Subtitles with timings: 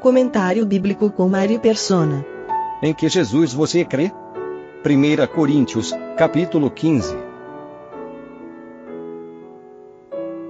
[0.00, 2.24] Comentário bíblico com Mário Persona.
[2.82, 4.10] Em que Jesus você crê?
[4.82, 7.14] 1 Coríntios, capítulo 15.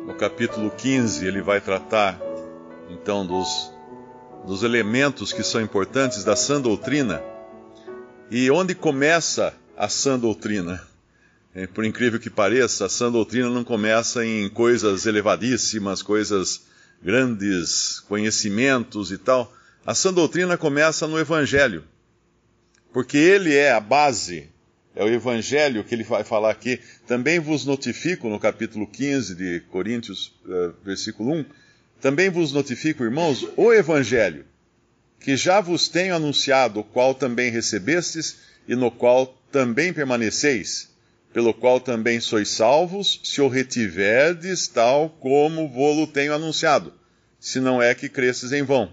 [0.06, 2.16] No capítulo 15, ele vai tratar
[2.88, 3.73] então dos,
[4.46, 7.20] dos elementos que são importantes da sã doutrina.
[8.30, 10.80] E onde começa a sã doutrina?
[11.52, 16.70] É, por incrível que pareça, a sã doutrina não começa em coisas elevadíssimas, coisas
[17.02, 19.52] grandes, conhecimentos e tal.
[19.84, 21.84] A sã doutrina começa no Evangelho.
[22.92, 24.48] Porque ele é a base,
[24.95, 26.80] é o Evangelho que ele vai falar aqui.
[27.07, 31.45] Também vos notifico, no capítulo 15 de Coríntios, uh, versículo 1,
[32.01, 34.45] também vos notifico, irmãos, o Evangelho,
[35.20, 40.90] que já vos tenho anunciado, o qual também recebestes e no qual também permaneceis,
[41.32, 46.92] pelo qual também sois salvos, se o retiverdes tal como vou-lo tenho anunciado,
[47.38, 48.92] se não é que cresces em vão.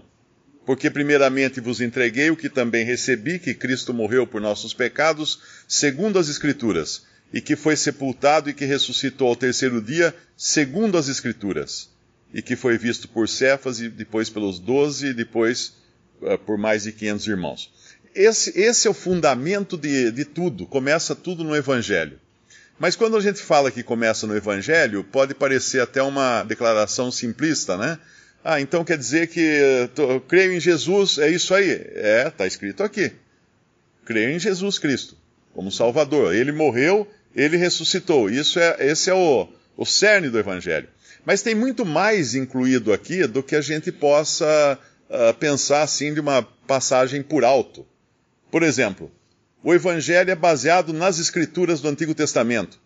[0.64, 6.18] Porque primeiramente vos entreguei o que também recebi, que Cristo morreu por nossos pecados, segundo
[6.18, 11.90] as Escrituras, e que foi sepultado e que ressuscitou ao terceiro dia, segundo as Escrituras
[12.32, 15.74] e que foi visto por Cefas e depois pelos doze e depois
[16.20, 17.72] uh, por mais de 500 irmãos.
[18.14, 22.20] Esse, esse é o fundamento de, de tudo, começa tudo no Evangelho.
[22.78, 27.76] Mas quando a gente fala que começa no Evangelho, pode parecer até uma declaração simplista,
[27.76, 27.98] né?
[28.44, 29.40] Ah, então quer dizer que
[29.96, 31.70] eu creio em Jesus, é isso aí.
[31.70, 33.12] É, está escrito aqui.
[34.04, 35.16] Creio em Jesus Cristo
[35.52, 36.34] como Salvador.
[36.34, 38.30] Ele morreu, ele ressuscitou.
[38.30, 40.88] Isso é, esse é o, o cerne do Evangelho.
[41.24, 44.78] Mas tem muito mais incluído aqui do que a gente possa
[45.10, 47.84] uh, pensar assim de uma passagem por alto.
[48.50, 49.10] Por exemplo,
[49.62, 52.80] o Evangelho é baseado nas Escrituras do Antigo Testamento.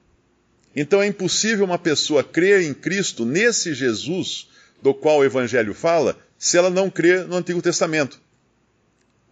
[0.74, 4.48] Então é impossível uma pessoa crer em Cristo, nesse Jesus
[4.80, 8.20] do qual o Evangelho fala, se ela não crer no Antigo Testamento.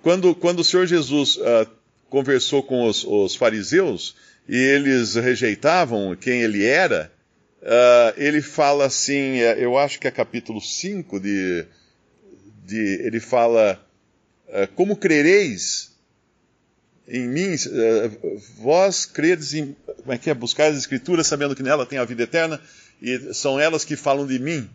[0.03, 1.69] Quando, quando o Senhor Jesus uh,
[2.09, 4.15] conversou com os, os fariseus
[4.49, 7.11] e eles rejeitavam quem ele era,
[7.61, 11.67] Uh, ele fala assim, é, eu acho que é capítulo 5 de,
[12.65, 13.79] de ele fala,
[14.49, 15.90] uh, como crereis
[17.09, 21.63] em mim, uh, vós credes em, como é que é, buscar as escrituras sabendo que
[21.63, 22.61] nela tem a vida eterna,
[23.01, 24.69] e são elas que falam de mim.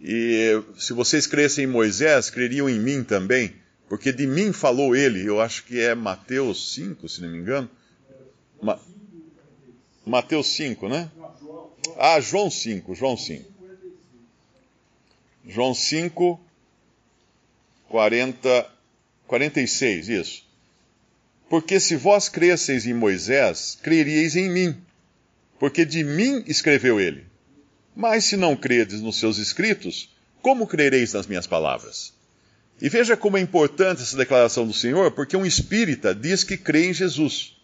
[0.00, 3.54] E se vocês crescem em Moisés, creriam em mim também,
[3.88, 7.70] porque de mim falou ele, eu acho que é Mateus 5, se não me engano.
[8.60, 8.78] Ma
[10.06, 11.10] Mateus 5, né?
[11.98, 13.54] Ah, João 5, João 5.
[15.46, 16.40] João 5,
[17.88, 18.70] 40,
[19.26, 20.43] 46, isso.
[21.54, 24.76] Porque se vós cresceis em Moisés, creríeis em mim,
[25.56, 27.26] porque de mim escreveu ele.
[27.94, 32.12] Mas se não credes nos seus escritos, como crereis nas minhas palavras?
[32.82, 36.86] E veja como é importante essa declaração do Senhor, porque um espírita diz que crê
[36.86, 37.56] em Jesus.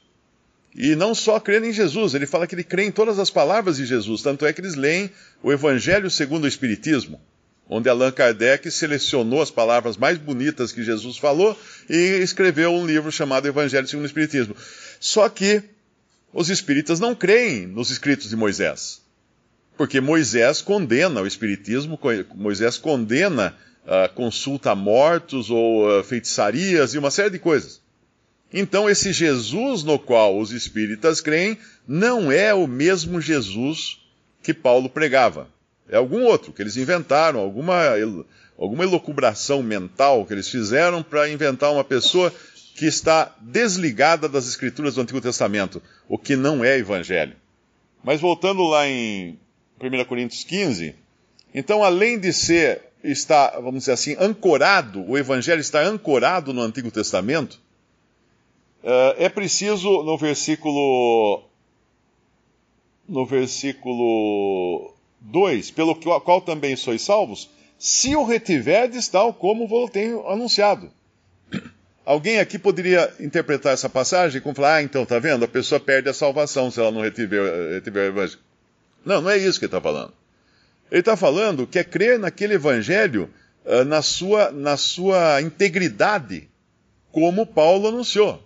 [0.73, 3.79] E não só crer em Jesus, ele fala que ele crê em todas as palavras
[3.79, 5.11] de Jesus, tanto é que eles leem
[5.43, 7.21] o Evangelho segundo o Espiritismo,
[7.71, 11.57] onde Allan Kardec selecionou as palavras mais bonitas que Jesus falou
[11.89, 14.57] e escreveu um livro chamado Evangelho segundo o Espiritismo.
[14.99, 15.63] Só que
[16.33, 19.01] os espíritas não creem nos escritos de Moisés,
[19.77, 21.99] porque Moisés condena o Espiritismo,
[22.35, 23.57] Moisés condena
[23.87, 27.81] a consulta a mortos ou a feitiçarias e uma série de coisas.
[28.53, 31.57] Então, esse Jesus no qual os espíritas creem
[31.87, 34.01] não é o mesmo Jesus
[34.43, 35.49] que Paulo pregava.
[35.91, 37.83] É algum outro que eles inventaram, alguma,
[38.57, 42.33] alguma elucubração mental que eles fizeram para inventar uma pessoa
[42.77, 47.37] que está desligada das escrituras do Antigo Testamento, o que não é evangelho.
[48.03, 49.39] Mas voltando lá em
[49.81, 50.95] 1 Coríntios 15,
[51.53, 56.91] então além de ser, está, vamos dizer assim, ancorado, o evangelho está ancorado no Antigo
[56.91, 57.61] Testamento,
[58.83, 61.43] Uh, é preciso no versículo
[63.07, 70.27] no versículo 2, pelo qual também sois salvos, se o retiverdes tal como vos tenho
[70.29, 70.91] anunciado.
[72.05, 75.45] Alguém aqui poderia interpretar essa passagem como falar, ah, então, tá vendo?
[75.45, 78.41] A pessoa perde a salvação se ela não retiver, retiver o evangelho.
[79.05, 80.13] Não, não é isso que ele está falando.
[80.91, 83.31] Ele está falando que é crer naquele evangelho
[83.65, 86.49] uh, na, sua, na sua integridade,
[87.13, 88.43] como Paulo anunciou.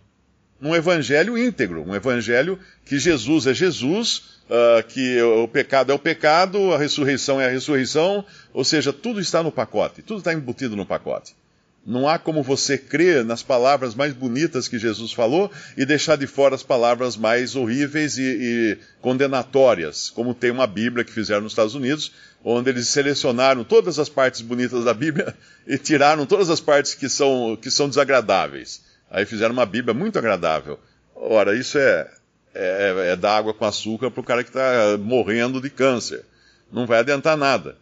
[0.63, 5.99] Um evangelho íntegro, um evangelho que Jesus é Jesus, uh, que o pecado é o
[5.99, 10.77] pecado, a ressurreição é a ressurreição, ou seja, tudo está no pacote, tudo está embutido
[10.77, 11.35] no pacote.
[11.87, 16.27] Não há como você crer nas palavras mais bonitas que Jesus falou e deixar de
[16.27, 21.53] fora as palavras mais horríveis e, e, condenatórias, como tem uma Bíblia que fizeram nos
[21.53, 22.11] Estados Unidos,
[22.43, 25.35] onde eles selecionaram todas as partes bonitas da Bíblia
[25.69, 28.81] e tiraram todas as partes que são, que são desagradáveis.
[29.15, 30.77] Aí fizeram uma Bíblia muito agradável.
[31.15, 32.11] Ora, isso é,
[32.53, 36.25] é, é dar água com açúcar para o cara que está morrendo de câncer.
[36.73, 37.77] Não vai adiantar nada.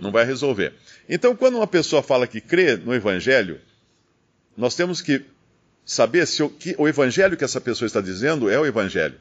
[0.00, 0.72] Não vai resolver.
[1.06, 3.60] Então, quando uma pessoa fala que crê no Evangelho,
[4.56, 5.22] nós temos que
[5.84, 9.16] saber se o, que, o Evangelho que essa pessoa está dizendo é o Evangelho.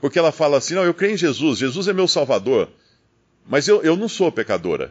[0.00, 2.68] Porque ela fala assim: não, eu creio em Jesus, Jesus é meu Salvador,
[3.46, 4.90] mas eu, eu não sou pecadora.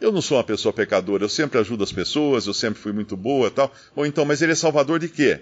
[0.00, 3.16] Eu não sou uma pessoa pecadora, eu sempre ajudo as pessoas, eu sempre fui muito
[3.16, 3.72] boa tal.
[3.94, 5.40] Ou então, mas ele é salvador de quê?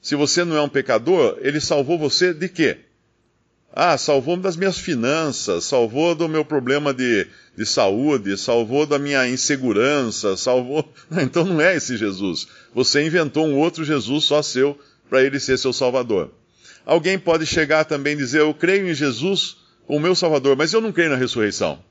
[0.00, 2.78] Se você não é um pecador, ele salvou você de quê?
[3.74, 7.26] Ah, salvou-me das minhas finanças, salvou do meu problema de,
[7.56, 10.86] de saúde, salvou da minha insegurança, salvou.
[11.22, 12.46] Então não é esse Jesus.
[12.74, 14.78] Você inventou um outro Jesus só seu
[15.08, 16.30] para ele ser seu salvador.
[16.84, 20.80] Alguém pode chegar também e dizer: Eu creio em Jesus como meu salvador, mas eu
[20.82, 21.82] não creio na ressurreição.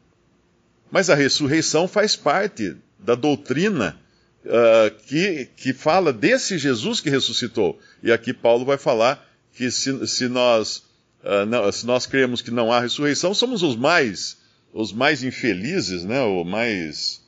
[0.92, 3.98] Mas a ressurreição faz parte da doutrina
[4.46, 7.80] uh, que, que fala desse Jesus que ressuscitou.
[8.04, 10.84] E aqui Paulo vai falar que se, se nós
[11.24, 14.38] uh, não, se nós cremos que não há ressurreição, somos os mais,
[14.74, 16.22] os mais infelizes, né?
[16.22, 17.22] O mais,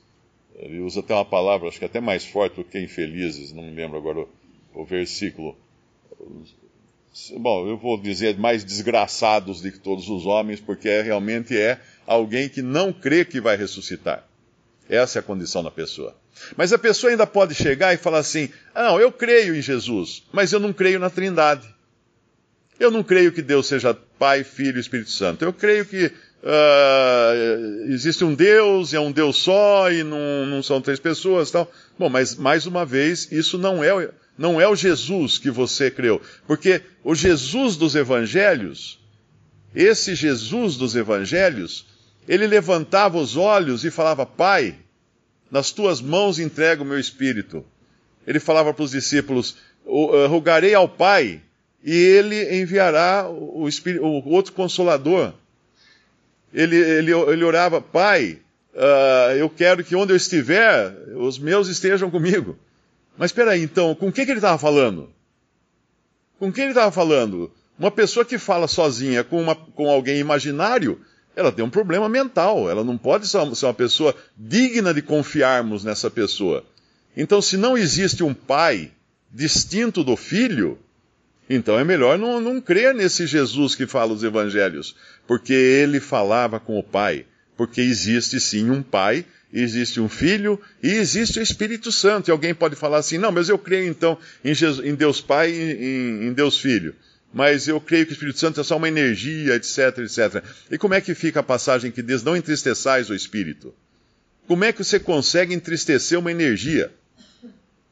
[0.56, 3.72] ele usa até uma palavra, acho que até mais forte do que infelizes, não me
[3.72, 4.30] lembro agora o,
[4.74, 5.58] o versículo.
[7.38, 12.50] Bom, eu vou dizer mais desgraçados de todos os homens, porque é, realmente é alguém
[12.50, 14.26] que não crê que vai ressuscitar.
[14.90, 16.16] Essa é a condição da pessoa.
[16.58, 20.52] Mas a pessoa ainda pode chegar e falar assim: não, eu creio em Jesus, mas
[20.52, 21.68] eu não creio na Trindade.
[22.80, 25.46] Eu não creio que Deus seja Pai, Filho e Espírito Santo.
[25.46, 30.82] Eu creio que uh, existe um Deus, é um Deus só e não, não são
[30.82, 31.72] três pessoas tal.
[31.98, 36.22] Bom, mas mais uma vez, isso não é, não é o Jesus que você creu.
[36.48, 39.00] Porque o Jesus dos evangelhos,
[39.76, 41.86] esse Jesus dos evangelhos,
[42.28, 44.76] ele levantava os olhos e falava: Pai,
[45.52, 47.64] nas tuas mãos entrego o meu espírito.
[48.26, 49.58] Ele falava para os discípulos:
[50.30, 51.42] Rogarei ao Pai
[51.84, 55.34] e ele enviará o, Espírito, o outro consolador.
[56.54, 58.40] Ele, ele, ele orava, Pai,
[58.74, 62.58] uh, eu quero que onde eu estiver, os meus estejam comigo.
[63.18, 65.10] Mas espera aí, então, com quem que ele estava falando?
[66.40, 67.52] Com quem ele estava falando?
[67.78, 71.00] Uma pessoa que fala sozinha com, uma, com alguém imaginário,
[71.36, 72.70] ela tem um problema mental.
[72.70, 76.66] Ela não pode ser uma, ser uma pessoa digna de confiarmos nessa pessoa.
[77.16, 78.92] Então, se não existe um pai
[79.32, 80.78] distinto do filho,
[81.50, 84.96] então é melhor não, não crer nesse Jesus que fala os evangelhos,
[85.28, 87.26] porque ele falava com o Pai.
[87.58, 92.30] Porque existe sim um Pai, existe um Filho e existe o Espírito Santo.
[92.30, 95.52] E alguém pode falar assim: não, mas eu creio então em, Jesus, em Deus Pai
[95.52, 96.96] e em, em Deus Filho.
[97.34, 100.44] Mas eu creio que o Espírito Santo é só uma energia, etc, etc.
[100.70, 103.74] E como é que fica a passagem que diz: não entristeçais o Espírito?
[104.48, 106.92] Como é que você consegue entristecer uma energia?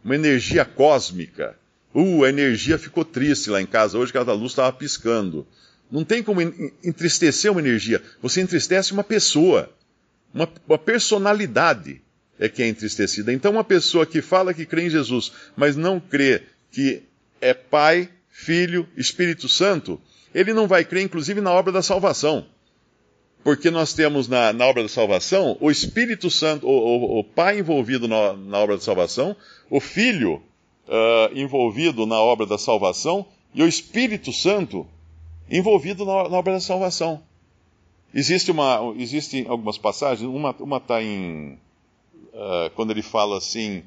[0.03, 1.55] Uma energia cósmica
[1.93, 5.45] Uh, a energia ficou triste lá em casa hoje, que a luz estava piscando.
[5.91, 8.01] Não tem como entristecer uma energia.
[8.21, 9.69] Você entristece uma pessoa.
[10.33, 12.01] Uma, uma, personalidade
[12.39, 13.31] é que é entristecida.
[13.33, 17.03] Então, uma pessoa que fala que crê em Jesus, mas não crê que
[17.39, 19.99] é Pai, Filho, Espírito Santo,
[20.33, 22.45] ele não vai crer, inclusive, na obra da salvação.
[23.43, 27.59] Porque nós temos na, na obra da salvação o Espírito Santo, o, o, o Pai
[27.59, 29.35] envolvido na, na obra da salvação,
[29.69, 30.41] o Filho
[30.87, 34.87] uh, envolvido na obra da salvação e o Espírito Santo
[35.49, 37.23] envolvido na, na obra da salvação.
[38.13, 41.57] Existe uma, existem algumas passagens, uma está em.
[42.33, 43.83] Uh, quando ele fala assim.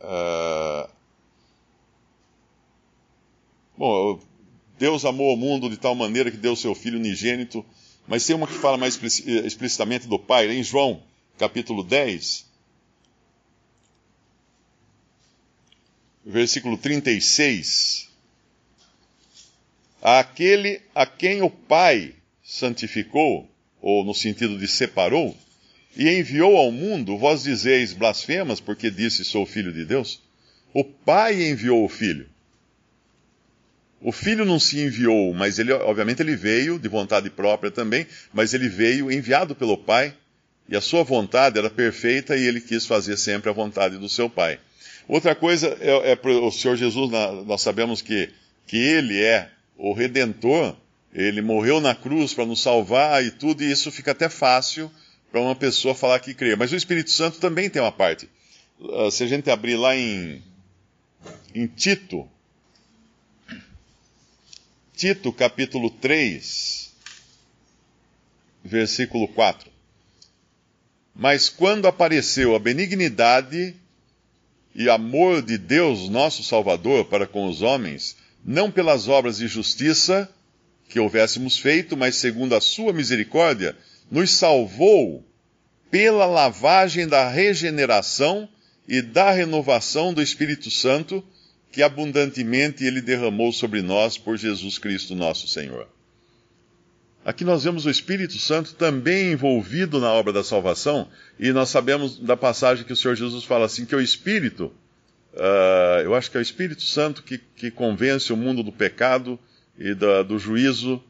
[0.00, 0.88] Uh,
[3.76, 4.20] bom,
[4.78, 7.64] Deus amou o mundo de tal maneira que deu seu Filho unigênito,
[8.06, 11.02] mas tem uma que fala mais explicitamente do Pai, em João,
[11.36, 12.48] capítulo 10,
[16.24, 18.08] versículo 36.
[20.00, 23.48] Aquele a quem o Pai santificou,
[23.80, 25.36] ou no sentido de separou,
[25.96, 30.22] e enviou ao mundo, vós dizeis blasfemas, porque disse sou filho de Deus?
[30.72, 32.28] O Pai enviou o Filho.
[34.00, 38.54] O filho não se enviou, mas ele, obviamente, ele veio de vontade própria também, mas
[38.54, 40.14] ele veio enviado pelo Pai,
[40.68, 44.30] e a sua vontade era perfeita e ele quis fazer sempre a vontade do seu
[44.30, 44.60] Pai.
[45.08, 47.10] Outra coisa é, é o Senhor Jesus,
[47.46, 48.28] nós sabemos que,
[48.66, 50.76] que ele é o redentor,
[51.12, 54.90] ele morreu na cruz para nos salvar e tudo, e isso fica até fácil
[55.30, 56.56] para uma pessoa falar que crê.
[56.56, 58.28] Mas o Espírito Santo também tem uma parte.
[58.80, 60.42] Uh, se a gente abrir lá em,
[61.54, 62.28] em Tito,
[64.96, 66.92] Tito capítulo 3,
[68.64, 69.70] versículo 4.
[71.14, 73.76] Mas quando apareceu a benignidade
[74.74, 80.28] e amor de Deus, nosso Salvador, para com os homens, não pelas obras de justiça
[80.88, 83.76] que houvéssemos feito, mas segundo a sua misericórdia,
[84.10, 85.24] nos salvou
[85.90, 88.48] pela lavagem da regeneração
[88.86, 91.22] e da renovação do Espírito Santo,
[91.70, 95.86] que abundantemente ele derramou sobre nós por Jesus Cristo, nosso Senhor.
[97.24, 102.18] Aqui nós vemos o Espírito Santo também envolvido na obra da salvação, e nós sabemos
[102.18, 104.72] da passagem que o Senhor Jesus fala assim: que o Espírito,
[105.38, 109.38] uh, eu acho que é o Espírito Santo que, que convence o mundo do pecado
[109.78, 111.02] e da, do juízo,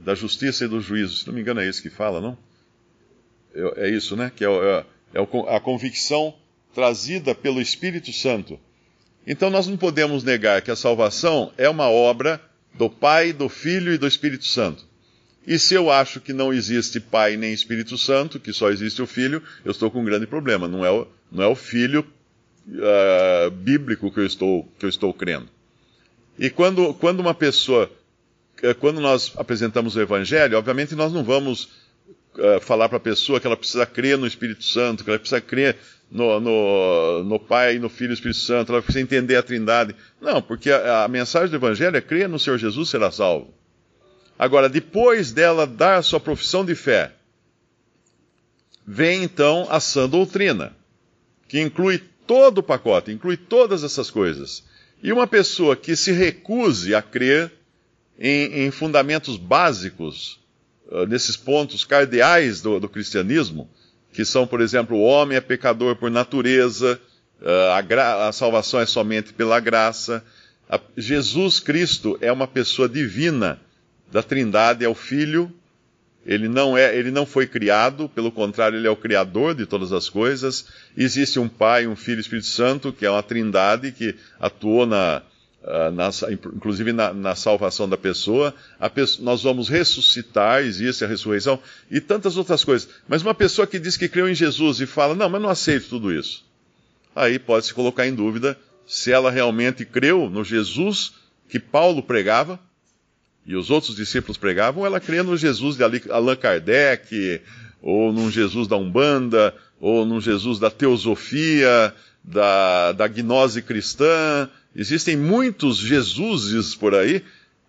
[0.00, 1.16] da justiça e do juízo.
[1.16, 2.36] Se não me engano, é isso que fala, não?
[3.54, 4.32] É, é isso, né?
[4.34, 6.34] Que é, é, é a convicção
[6.74, 8.58] trazida pelo Espírito Santo.
[9.26, 12.40] Então nós não podemos negar que a salvação é uma obra
[12.74, 14.88] do Pai, do Filho e do Espírito Santo.
[15.46, 19.06] E se eu acho que não existe Pai nem Espírito Santo, que só existe o
[19.06, 20.68] Filho, eu estou com um grande problema.
[20.68, 22.06] Não é o, não é o Filho
[22.68, 25.48] uh, bíblico que eu, estou, que eu estou crendo.
[26.38, 27.90] E quando, quando uma pessoa,
[28.62, 31.64] eh, quando nós apresentamos o Evangelho, obviamente nós não vamos
[32.34, 35.40] uh, falar para a pessoa que ela precisa crer no Espírito Santo, que ela precisa
[35.40, 35.76] crer
[36.10, 39.94] no, no, no Pai, no Filho e no Espírito Santo, ela precisa entender a Trindade.
[40.20, 43.52] Não, porque a, a mensagem do Evangelho é crer no Senhor Jesus será salvo.
[44.38, 47.12] Agora, depois dela dar a sua profissão de fé,
[48.86, 50.74] vem então a sã doutrina,
[51.46, 54.62] que inclui todo o pacote, inclui todas essas coisas.
[55.02, 57.50] E uma pessoa que se recuse a crer
[58.16, 60.38] em, em fundamentos básicos
[60.86, 63.68] uh, nesses pontos cardeais do, do, cristianismo,
[64.12, 67.00] que são, por exemplo, o homem é pecador por natureza,
[67.42, 70.24] uh, a, a, salvação é somente pela graça,
[70.68, 73.60] a, Jesus Cristo é uma pessoa divina
[74.12, 75.52] da Trindade, é o Filho,
[76.24, 79.92] ele não é, ele não foi criado, pelo contrário, ele é o criador de todas
[79.92, 80.66] as coisas.
[80.96, 85.22] Existe um Pai, um Filho e Espírito Santo, que é uma Trindade que atuou na,
[85.62, 86.08] Uh, na,
[86.56, 88.54] inclusive na, na, salvação da pessoa,
[88.94, 91.60] pessoa, nós vamos ressuscitar, existe a ressurreição,
[91.90, 92.88] e tantas outras coisas.
[93.06, 95.90] Mas uma pessoa que diz que creu em Jesus e fala, não, mas não aceito
[95.90, 96.46] tudo isso.
[97.14, 101.12] Aí pode se colocar em dúvida se ela realmente creu no Jesus
[101.46, 102.58] que Paulo pregava,
[103.46, 107.40] e os outros discípulos pregavam, ela crê no Jesus de Allan Kardec,
[107.82, 115.16] ou num Jesus da Umbanda, ou num Jesus da teosofia, da, da gnose cristã, Existem
[115.16, 117.24] muitos Jesuses por aí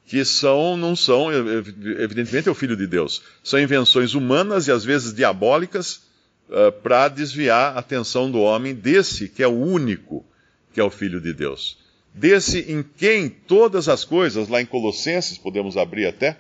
[0.06, 3.22] que são, não são, evidentemente é o Filho de Deus.
[3.44, 6.02] São invenções humanas e às vezes diabólicas
[6.50, 10.26] uh, para desviar a atenção do homem desse que é o único
[10.74, 11.78] que é o Filho de Deus.
[12.14, 16.38] Desse em quem todas as coisas, lá em Colossenses, podemos abrir até,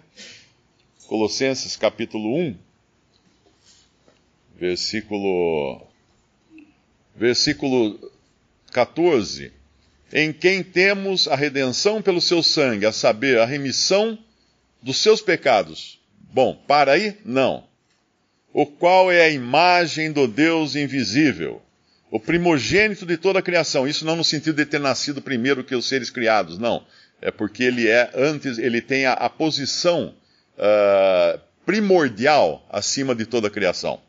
[1.08, 2.58] Colossenses capítulo 1,
[4.58, 5.82] versículo,
[7.16, 8.12] versículo
[8.72, 9.62] 14
[10.14, 14.18] em quem temos a redenção pelo seu sangue, a saber, a remissão
[14.82, 16.00] dos seus pecados.
[16.34, 17.18] Bom, para aí?
[17.24, 17.64] Não.
[18.54, 21.62] O qual é a imagem do Deus invisível,
[22.12, 23.88] o primogênito de toda a criação.
[23.88, 26.86] Isso não no sentido de ter nascido primeiro que os seres criados, não.
[27.22, 30.14] É porque ele é antes, ele tem a, a posição
[30.58, 34.02] uh, primordial acima de toda a criação.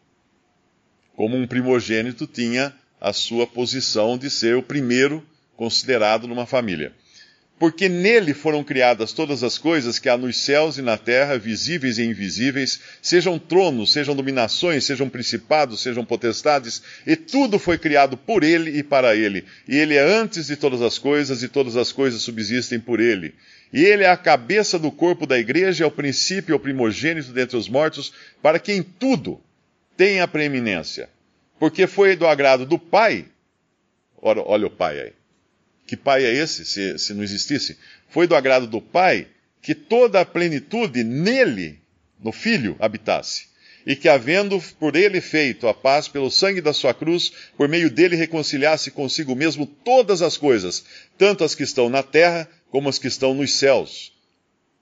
[1.15, 5.25] Como um primogênito tinha a sua posição de ser o primeiro
[5.57, 6.93] considerado numa família.
[7.63, 11.97] Porque nele foram criadas todas as coisas que há nos céus e na terra, visíveis
[11.97, 18.43] e invisíveis, sejam tronos, sejam dominações, sejam principados, sejam potestades, e tudo foi criado por
[18.43, 19.45] ele e para ele.
[19.69, 23.33] E ele é antes de todas as coisas, e todas as coisas subsistem por ele.
[23.73, 27.31] E ele é a cabeça do corpo da igreja, é o princípio, é o primogênito
[27.31, 29.41] dentre os mortos, para que em tudo
[29.97, 31.09] tenha preeminência.
[31.61, 33.27] Porque foi do agrado do Pai,
[34.21, 35.22] olha, olha o Pai aí
[35.93, 37.77] que pai é esse, se, se não existisse?
[38.09, 39.27] Foi do agrado do pai
[39.61, 41.81] que toda a plenitude nele,
[42.19, 43.49] no filho, habitasse.
[43.87, 47.91] E que, havendo por ele feito a paz pelo sangue da sua cruz, por meio
[47.91, 50.83] dele reconciliasse consigo mesmo todas as coisas,
[51.19, 54.15] tanto as que estão na terra como as que estão nos céus.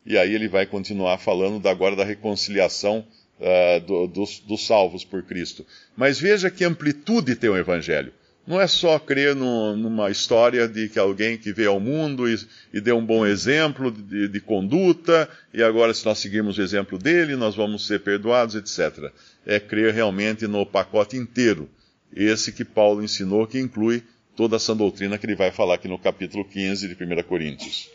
[0.07, 3.05] E aí ele vai continuar falando agora da reconciliação
[3.41, 5.67] uh, do, dos, dos salvos por Cristo.
[5.97, 8.13] Mas veja que amplitude tem o Evangelho.
[8.47, 12.37] Não é só crer no, numa história de que alguém que veio ao mundo e,
[12.73, 16.99] e deu um bom exemplo de, de, conduta, e agora, se nós seguirmos o exemplo
[16.99, 19.13] dele, nós vamos ser perdoados, etc.
[19.47, 21.69] É crer realmente no pacote inteiro.
[22.15, 24.03] Esse que Paulo ensinou, que inclui
[24.35, 27.91] toda essa doutrina que ele vai falar aqui no capítulo 15 de 1 Coríntios.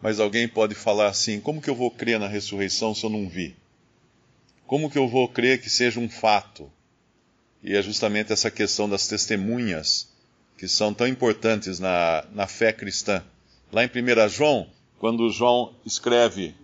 [0.00, 3.28] Mas alguém pode falar assim: como que eu vou crer na ressurreição se eu não
[3.28, 3.54] vi?
[4.66, 6.68] Como que eu vou crer que seja um fato?
[7.62, 10.08] E é justamente essa questão das testemunhas
[10.58, 13.22] que são tão importantes na, na fé cristã.
[13.72, 16.54] Lá em 1 João, quando João escreve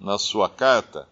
[0.00, 1.08] na sua carta,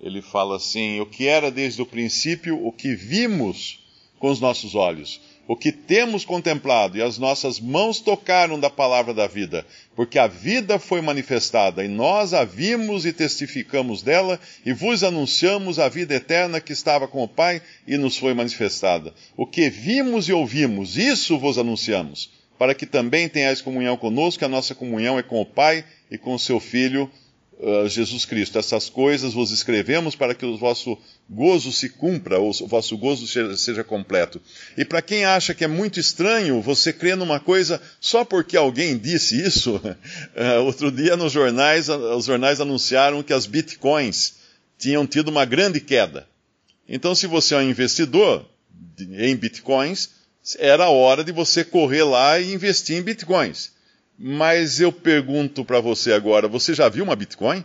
[0.00, 3.80] ele fala assim: O que era desde o princípio, o que vimos
[4.18, 9.12] com os nossos olhos, o que temos contemplado e as nossas mãos tocaram da palavra
[9.12, 14.72] da vida, porque a vida foi manifestada e nós a vimos e testificamos dela e
[14.72, 19.12] vos anunciamos a vida eterna que estava com o Pai e nos foi manifestada.
[19.36, 24.48] O que vimos e ouvimos, isso vos anunciamos, para que também tenhais comunhão conosco, a
[24.48, 27.10] nossa comunhão é com o Pai e com o seu Filho
[27.88, 28.58] Jesus Cristo.
[28.58, 30.98] Essas coisas vos escrevemos para que o vosso
[31.30, 33.26] gozo se cumpra, ou o vosso gozo
[33.56, 34.40] seja, completo.
[34.76, 38.98] E para quem acha que é muito estranho você crer numa coisa só porque alguém
[38.98, 44.34] disse isso, uh, outro dia nos jornais, os jornais anunciaram que as bitcoins
[44.78, 46.26] tinham tido uma grande queda.
[46.88, 48.44] Então, se você é um investidor
[48.98, 50.10] em bitcoins,
[50.58, 53.70] era hora de você correr lá e investir em bitcoins.
[54.18, 57.64] Mas eu pergunto para você agora: você já viu uma Bitcoin?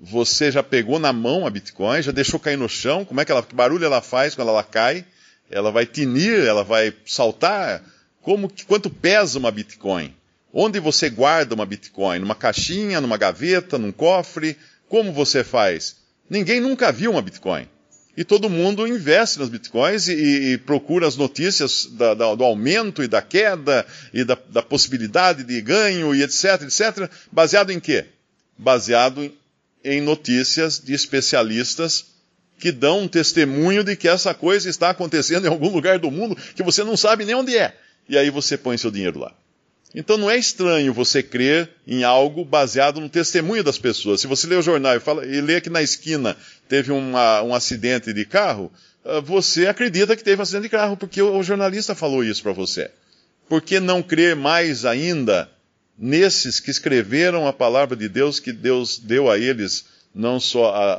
[0.00, 2.02] Você já pegou na mão a Bitcoin?
[2.02, 3.04] Já deixou cair no chão?
[3.04, 5.04] Como é que ela, que barulho ela faz quando ela cai?
[5.50, 6.44] Ela vai tinir?
[6.44, 7.82] Ela vai saltar?
[8.22, 10.14] Como, quanto pesa uma Bitcoin?
[10.52, 12.20] Onde você guarda uma Bitcoin?
[12.20, 14.56] Numa caixinha, numa gaveta, num cofre?
[14.88, 15.96] Como você faz?
[16.30, 17.68] Ninguém nunca viu uma Bitcoin
[18.18, 23.00] e todo mundo investe nas bitcoins e, e procura as notícias da, da, do aumento
[23.00, 28.06] e da queda e da, da, possibilidade de ganho e etc, etc, baseado em quê?
[28.58, 29.32] Baseado
[29.84, 32.06] em notícias de especialistas
[32.58, 36.36] que dão um testemunho de que essa coisa está acontecendo em algum lugar do mundo
[36.56, 37.72] que você não sabe nem onde é.
[38.08, 39.32] E aí você põe seu dinheiro lá.
[39.94, 44.20] Então não é estranho você crer em algo baseado no testemunho das pessoas.
[44.20, 46.36] Se você lê o jornal e, fala, e lê que na esquina
[46.68, 48.70] teve uma, um acidente de carro,
[49.04, 52.52] ah, você acredita que teve um acidente de carro, porque o, jornalista falou isso para
[52.52, 52.90] você.
[53.48, 55.50] Por que não crer mais ainda
[55.98, 60.92] nesses que escreveram a palavra de Deus, que Deus deu a eles não só a,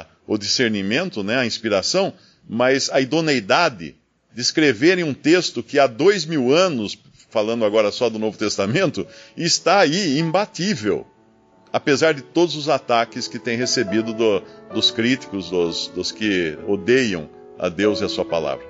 [0.00, 2.12] a, o discernimento, né, a inspiração,
[2.46, 3.94] mas a idoneidade
[4.34, 6.98] de escreverem um texto que há dois mil anos
[7.34, 9.04] falando agora só do Novo Testamento,
[9.36, 11.04] está aí imbatível.
[11.72, 14.40] Apesar de todos os ataques que tem recebido do,
[14.72, 18.64] dos críticos, dos, dos que odeiam a Deus e a Sua palavra.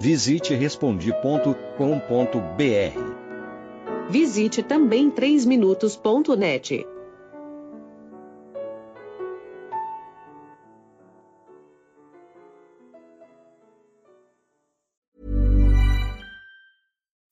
[0.00, 1.68] Visite respondi.com.br.
[4.08, 6.86] Visite também 3minutos.net.